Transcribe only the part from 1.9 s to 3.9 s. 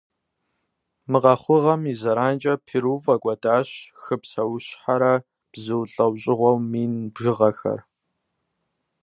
и зэранкӀэ, Перу фӀэкӀуэдащ